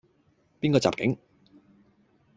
[0.59, 1.19] 邊個襲警?